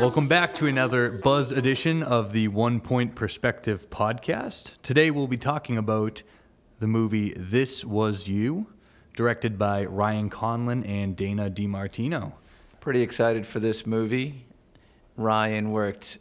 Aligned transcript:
Welcome 0.00 0.26
back 0.26 0.56
to 0.56 0.66
another 0.66 1.08
Buzz 1.08 1.52
edition 1.52 2.02
of 2.02 2.32
the 2.32 2.48
One 2.48 2.80
Point 2.80 3.14
Perspective 3.14 3.88
podcast. 3.90 4.72
Today 4.82 5.12
we'll 5.12 5.28
be 5.28 5.36
talking 5.36 5.78
about 5.78 6.24
the 6.80 6.88
movie 6.88 7.32
This 7.36 7.84
Was 7.84 8.26
You, 8.26 8.66
directed 9.14 9.56
by 9.56 9.84
Ryan 9.84 10.30
Conlon 10.30 10.86
and 10.86 11.16
Dana 11.16 11.48
DiMartino. 11.48 12.32
Pretty 12.80 13.02
excited 13.02 13.46
for 13.46 13.60
this 13.60 13.86
movie. 13.86 14.46
Ryan 15.16 15.70
worked 15.70 16.18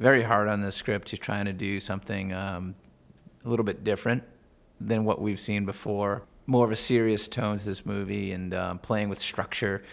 very 0.00 0.24
hard 0.24 0.48
on 0.48 0.60
this 0.60 0.74
script. 0.74 1.08
He's 1.10 1.20
trying 1.20 1.44
to 1.44 1.52
do 1.52 1.78
something 1.78 2.32
um, 2.32 2.74
a 3.44 3.48
little 3.48 3.64
bit 3.64 3.84
different 3.84 4.24
than 4.80 5.04
what 5.04 5.20
we've 5.20 5.40
seen 5.40 5.64
before. 5.64 6.22
More 6.46 6.66
of 6.66 6.72
a 6.72 6.76
serious 6.76 7.28
tone 7.28 7.56
to 7.56 7.64
this 7.64 7.86
movie 7.86 8.32
and 8.32 8.52
um, 8.52 8.78
playing 8.80 9.08
with 9.08 9.20
structure 9.20 9.84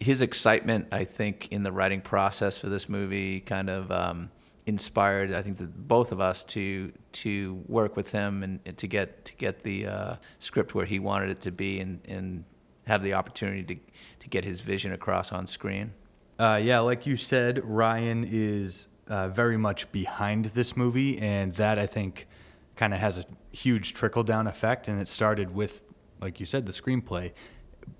his 0.00 0.22
excitement, 0.22 0.88
I 0.92 1.04
think, 1.04 1.48
in 1.50 1.62
the 1.62 1.72
writing 1.72 2.00
process 2.00 2.58
for 2.58 2.68
this 2.68 2.88
movie 2.88 3.40
kind 3.40 3.70
of 3.70 3.90
um, 3.90 4.30
inspired, 4.66 5.32
I 5.32 5.42
think, 5.42 5.58
both 5.76 6.12
of 6.12 6.20
us 6.20 6.44
to 6.44 6.92
to 7.12 7.62
work 7.66 7.96
with 7.96 8.10
him 8.10 8.42
and, 8.42 8.60
and 8.66 8.76
to 8.78 8.86
get 8.86 9.24
to 9.24 9.34
get 9.36 9.62
the 9.62 9.86
uh, 9.86 10.16
script 10.38 10.74
where 10.74 10.86
he 10.86 10.98
wanted 10.98 11.30
it 11.30 11.40
to 11.42 11.50
be 11.50 11.80
and, 11.80 12.00
and 12.06 12.44
have 12.86 13.02
the 13.02 13.14
opportunity 13.14 13.62
to 13.62 13.80
to 14.20 14.28
get 14.28 14.44
his 14.44 14.60
vision 14.60 14.92
across 14.92 15.32
on 15.32 15.46
screen. 15.46 15.92
Uh, 16.38 16.60
yeah, 16.62 16.80
like 16.80 17.06
you 17.06 17.16
said, 17.16 17.64
Ryan 17.64 18.26
is 18.30 18.88
uh, 19.08 19.28
very 19.28 19.56
much 19.56 19.90
behind 19.92 20.46
this 20.46 20.76
movie, 20.76 21.18
and 21.18 21.54
that 21.54 21.78
I 21.78 21.86
think 21.86 22.26
kind 22.74 22.92
of 22.92 23.00
has 23.00 23.16
a 23.18 23.24
huge 23.52 23.94
trickle 23.94 24.22
down 24.22 24.46
effect. 24.46 24.88
And 24.88 25.00
it 25.00 25.08
started 25.08 25.54
with, 25.54 25.82
like 26.20 26.38
you 26.38 26.44
said, 26.44 26.66
the 26.66 26.72
screenplay 26.72 27.32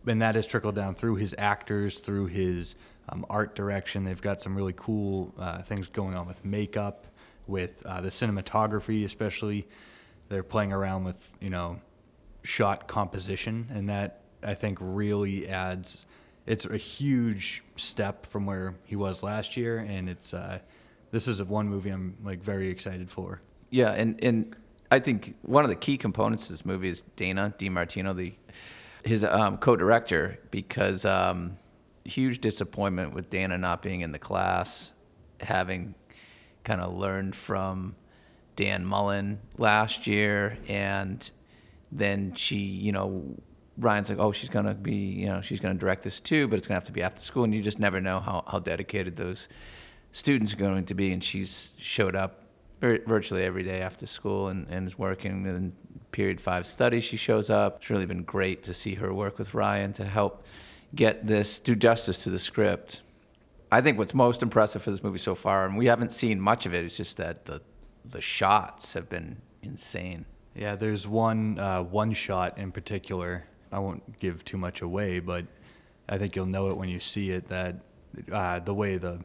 and 0.07 0.23
that 0.23 0.35
has 0.35 0.47
trickled 0.47 0.75
down 0.75 0.95
through 0.95 1.17
his 1.17 1.35
actors, 1.39 2.01
through 2.01 2.27
his 2.27 2.75
um, 3.09 3.25
art 3.29 3.55
direction. 3.55 4.05
They've 4.05 4.21
got 4.21 4.43
some 4.43 4.57
really 4.57 4.75
cool 4.77 5.35
uh, 5.39 5.63
things 5.63 5.89
going 5.89 6.15
on 6.15 6.27
with 6.27 6.45
makeup, 6.45 7.07
with 7.47 7.85
uh, 7.87 8.01
the 8.01 8.09
cinematography, 8.09 9.05
especially. 9.05 9.67
They're 10.29 10.43
playing 10.43 10.73
around 10.73 11.05
with 11.05 11.35
you 11.41 11.51
know 11.51 11.81
shot 12.43 12.89
composition, 12.89 13.69
and 13.71 13.89
that 13.89 14.23
I 14.43 14.55
think 14.55 14.79
really 14.81 15.49
adds. 15.49 16.05
It's 16.47 16.65
a 16.65 16.77
huge 16.77 17.65
step 17.75 18.25
from 18.25 18.47
where 18.47 18.77
he 18.85 18.95
was 18.95 19.23
last 19.23 19.57
year, 19.57 19.79
and 19.79 20.09
it's 20.09 20.33
uh, 20.33 20.61
this 21.11 21.27
is 21.27 21.43
one 21.43 21.69
movie 21.69 21.91
I'm 21.91 22.17
like 22.25 22.43
very 22.43 22.69
excited 22.69 23.11
for. 23.11 23.41
Yeah, 23.71 23.91
and 23.91 24.23
and 24.23 24.57
I 24.91 25.01
think 25.01 25.37
one 25.43 25.65
of 25.65 25.71
the 25.71 25.77
key 25.77 25.99
components 25.99 26.45
of 26.45 26.51
this 26.51 26.65
movie 26.65 26.89
is 26.89 27.03
Dana 27.17 27.53
DiMartino, 27.59 28.15
the 28.15 28.35
his 29.07 29.25
um, 29.25 29.59
co-director 29.59 30.39
because 30.51 31.05
um, 31.05 31.57
huge 32.05 32.41
disappointment 32.41 33.15
with 33.15 33.31
Dana 33.31 33.57
not 33.57 33.83
being 33.83 34.01
in 34.01 34.13
the 34.13 34.19
class, 34.19 34.93
having 35.41 35.95
kind 36.65 36.81
of 36.81 36.95
learned 36.95 37.35
from 37.37 37.95
Dan 38.57 38.85
Mullen 38.85 39.39
last 39.59 40.07
year, 40.07 40.59
and 40.69 41.31
then 41.93 42.35
she, 42.35 42.57
you 42.57 42.93
know, 42.93 43.37
Ryan's 43.79 44.09
like, 44.09 44.19
oh, 44.19 44.33
she's 44.33 44.49
gonna 44.49 44.75
be, 44.75 44.95
you 44.95 45.27
know, 45.27 45.41
she's 45.41 45.61
gonna 45.61 45.75
direct 45.75 46.03
this 46.03 46.19
too, 46.19 46.49
but 46.49 46.57
it's 46.57 46.67
gonna 46.67 46.77
have 46.77 46.87
to 46.87 46.93
be 46.93 47.03
after 47.03 47.21
school, 47.21 47.45
and 47.45 47.55
you 47.55 47.63
just 47.63 47.79
never 47.79 48.01
know 48.01 48.21
how, 48.21 48.43
how 48.47 48.59
dedicated 48.59 49.17
those 49.17 49.49
students 50.13 50.55
are 50.55 50.57
going 50.57 50.87
to 50.87 50.95
be. 50.95 51.13
And 51.13 51.23
she's 51.23 51.75
showed 51.79 52.17
up 52.17 52.47
virtually 52.81 53.43
every 53.43 53.63
day 53.63 53.81
after 53.81 54.07
school 54.07 54.49
and, 54.49 54.67
and 54.69 54.87
is 54.87 54.99
working 54.99 55.47
and 55.47 55.73
period 56.13 56.41
five 56.41 56.67
study, 56.67 57.01
she 57.01 57.17
shows 57.17 57.51
up. 57.51 57.79
It's 57.79 57.91
really 57.91 58.07
been 58.07 58.23
great 58.23 58.63
to 58.65 58.75
see 58.75 58.95
her 58.95 59.13
work 59.13 59.39
with 59.39 59.55
Ryan 59.55 59.93
to 59.95 60.05
help 60.05 60.45
get 60.95 61.27
this, 61.27 61.61
do 61.61 61.75
justice 61.75 62.25
to 62.25 62.31
the 62.31 62.39
script. 62.39 63.03
I 63.71 63.81
think 63.81 63.99
what's 63.99 64.15
most 64.15 64.43
impressive 64.43 64.83
for 64.83 64.91
this 64.91 65.03
movie 65.03 65.19
so 65.19 65.35
far, 65.35 65.67
and 65.67 65.77
we 65.77 65.87
haven't 65.87 66.13
seen 66.13 66.41
much 66.41 66.67
of 66.67 66.75
it, 66.75 66.85
it's 66.85 66.97
just 66.97 67.17
that 67.17 67.45
the, 67.45 67.61
the 68.09 68.21
shots 68.21 68.93
have 68.93 69.09
been 69.09 69.37
insane. 69.63 70.25
Yeah, 70.55 70.77
there's 70.77 71.07
one, 71.07 71.59
uh, 71.59 71.83
one 71.83 72.13
shot 72.13 72.57
in 72.59 72.73
particular. 72.73 73.45
I 73.73 73.79
won't 73.79 74.19
give 74.21 74.45
too 74.45 74.57
much 74.57 74.81
away, 74.81 75.19
but 75.19 75.45
I 76.09 76.17
think 76.17 76.37
you'll 76.37 76.47
know 76.47 76.71
it 76.71 76.77
when 76.77 76.89
you 76.89 77.01
see 77.01 77.33
it 77.33 77.49
that 77.49 77.77
uh, 78.33 78.61
the 78.61 78.73
way 78.73 78.97
the 78.97 79.21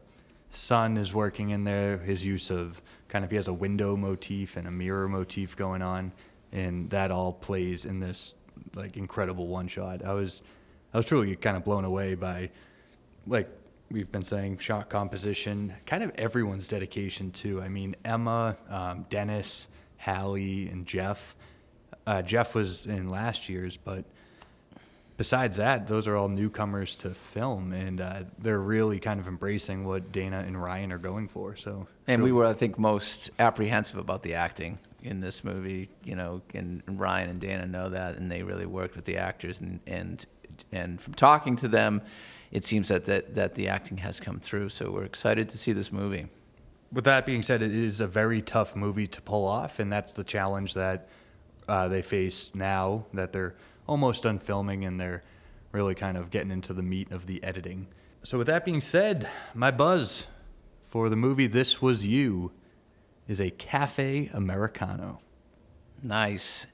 sun 0.49 0.97
is 0.97 1.13
working 1.13 1.51
in 1.51 1.63
there, 1.63 1.99
his 1.99 2.25
use 2.25 2.49
of 2.49 2.81
kind 3.07 3.23
of 3.23 3.29
he 3.31 3.37
has 3.37 3.47
a 3.47 3.53
window 3.53 3.95
motif 3.95 4.57
and 4.57 4.67
a 4.67 4.71
mirror 4.71 5.07
motif 5.07 5.55
going 5.55 5.81
on 5.81 6.11
and 6.51 6.89
that 6.89 7.11
all 7.11 7.33
plays 7.33 7.85
in 7.85 7.99
this 7.99 8.33
like 8.75 8.97
incredible 8.97 9.47
one 9.47 9.67
shot. 9.67 10.03
I 10.03 10.13
was 10.13 10.41
I 10.93 10.97
was 10.97 11.05
truly 11.05 11.35
kind 11.35 11.57
of 11.57 11.63
blown 11.63 11.85
away 11.85 12.15
by 12.15 12.49
like 13.27 13.49
we've 13.89 14.11
been 14.11 14.23
saying 14.23 14.57
shot 14.59 14.89
composition, 14.89 15.73
kind 15.85 16.03
of 16.03 16.11
everyone's 16.15 16.67
dedication 16.67 17.31
too. 17.31 17.61
I 17.61 17.69
mean 17.69 17.95
Emma, 18.03 18.57
um, 18.69 19.05
Dennis, 19.09 19.67
Hallie, 19.97 20.67
and 20.67 20.85
Jeff. 20.85 21.35
Uh, 22.07 22.21
Jeff 22.21 22.55
was 22.55 22.87
in 22.87 23.09
last 23.09 23.47
year's, 23.47 23.77
but 23.77 24.05
besides 25.17 25.57
that, 25.57 25.87
those 25.87 26.07
are 26.07 26.15
all 26.15 26.29
newcomers 26.29 26.95
to 26.95 27.11
film, 27.11 27.73
and 27.73 28.01
uh, 28.01 28.23
they're 28.39 28.59
really 28.59 28.99
kind 28.99 29.19
of 29.19 29.27
embracing 29.27 29.85
what 29.85 30.11
Dana 30.11 30.43
and 30.45 30.61
Ryan 30.61 30.91
are 30.91 30.97
going 30.97 31.27
for. 31.27 31.55
So, 31.55 31.87
and 32.07 32.23
we 32.23 32.31
were, 32.31 32.47
I 32.47 32.53
think, 32.53 32.79
most 32.79 33.29
apprehensive 33.37 33.97
about 33.97 34.23
the 34.23 34.33
acting 34.33 34.79
in 35.03 35.19
this 35.19 35.43
movie. 35.43 35.89
You 36.03 36.15
know, 36.15 36.41
and 36.53 36.81
Ryan 36.87 37.29
and 37.29 37.39
Dana 37.39 37.65
know 37.65 37.89
that, 37.89 38.17
and 38.17 38.31
they 38.31 38.43
really 38.43 38.65
worked 38.65 38.95
with 38.95 39.05
the 39.05 39.17
actors. 39.17 39.59
And 39.59 39.79
and 39.87 40.25
and 40.71 41.01
from 41.01 41.13
talking 41.13 41.55
to 41.57 41.67
them, 41.67 42.01
it 42.51 42.65
seems 42.65 42.87
that 42.89 43.05
that, 43.05 43.35
that 43.35 43.55
the 43.55 43.67
acting 43.67 43.97
has 43.97 44.19
come 44.19 44.39
through. 44.39 44.69
So 44.69 44.91
we're 44.91 45.03
excited 45.03 45.49
to 45.49 45.57
see 45.57 45.71
this 45.71 45.91
movie. 45.91 46.27
With 46.91 47.05
that 47.05 47.25
being 47.25 47.41
said, 47.41 47.61
it 47.61 47.73
is 47.73 48.01
a 48.01 48.07
very 48.07 48.41
tough 48.41 48.75
movie 48.75 49.07
to 49.07 49.21
pull 49.21 49.47
off, 49.47 49.79
and 49.79 49.91
that's 49.91 50.11
the 50.11 50.25
challenge 50.25 50.73
that 50.73 51.07
uh, 51.67 51.87
they 51.87 52.01
face 52.01 52.49
now 52.53 53.05
that 53.13 53.31
they're 53.31 53.55
almost 53.87 54.23
done 54.23 54.39
filming 54.39 54.83
and 54.85 54.99
they're 54.99 55.23
really 55.71 55.95
kind 55.95 56.17
of 56.17 56.29
getting 56.29 56.51
into 56.51 56.73
the 56.73 56.83
meat 56.83 57.11
of 57.11 57.27
the 57.27 57.43
editing. 57.43 57.87
So, 58.23 58.37
with 58.37 58.47
that 58.47 58.65
being 58.65 58.81
said, 58.81 59.27
my 59.53 59.71
buzz 59.71 60.27
for 60.83 61.09
the 61.09 61.15
movie 61.15 61.47
This 61.47 61.81
Was 61.81 62.05
You 62.05 62.51
is 63.27 63.39
a 63.39 63.49
cafe 63.51 64.29
Americano. 64.33 65.19
Nice. 66.03 66.67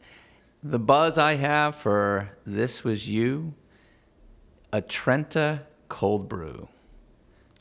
The 0.63 0.79
buzz 0.79 1.17
I 1.17 1.35
have 1.35 1.75
for 1.75 2.37
This 2.45 2.83
Was 2.83 3.07
You, 3.07 3.53
a 4.73 4.81
Trenta 4.81 5.63
cold 5.87 6.27
brew, 6.27 6.67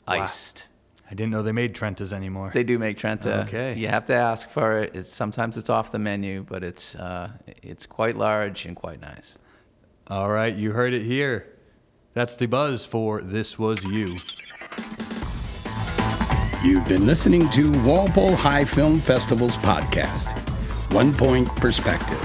wow. 0.07 0.23
iced. 0.23 0.69
I 1.09 1.13
didn't 1.13 1.31
know 1.31 1.41
they 1.41 1.53
made 1.53 1.73
Trentas 1.73 2.11
anymore. 2.11 2.51
They 2.53 2.65
do 2.65 2.77
make 2.77 2.97
Trenta. 2.97 3.41
Okay. 3.43 3.75
You 3.75 3.87
have 3.87 4.05
to 4.05 4.13
ask 4.13 4.49
for 4.49 4.79
it. 4.79 4.93
It's, 4.93 5.09
sometimes 5.09 5.55
it's 5.55 5.69
off 5.69 5.91
the 5.91 5.99
menu, 5.99 6.43
but 6.43 6.63
it's 6.63 6.95
uh, 6.95 7.29
it's 7.63 7.85
quite 7.85 8.17
large 8.17 8.65
and 8.65 8.75
quite 8.75 8.99
nice. 8.99 9.37
All 10.07 10.29
right, 10.29 10.53
you 10.53 10.71
heard 10.71 10.93
it 10.93 11.03
here. 11.03 11.53
That's 12.13 12.35
the 12.35 12.47
buzz 12.47 12.85
for 12.85 13.21
This 13.21 13.57
Was 13.59 13.83
You. 13.83 14.17
You've 16.67 16.85
been 16.85 17.05
listening 17.05 17.49
to 17.51 17.71
Walpole 17.83 18.35
High 18.35 18.65
Film 18.65 18.99
Festival's 18.99 19.55
podcast, 19.55 20.37
One 20.93 21.13
Point 21.13 21.47
Perspective. 21.55 22.21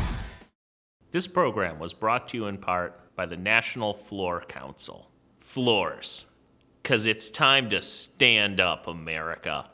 This 1.12 1.28
program 1.28 1.78
was 1.78 1.94
brought 1.94 2.26
to 2.30 2.38
you 2.38 2.46
in 2.46 2.58
part 2.58 3.14
by 3.14 3.24
the 3.26 3.36
National 3.36 3.94
Floor 3.94 4.40
Council. 4.40 5.12
Floors. 5.38 6.26
Because 6.82 7.06
it's 7.06 7.30
time 7.30 7.70
to 7.70 7.80
stand 7.80 8.58
up, 8.58 8.88
America. 8.88 9.70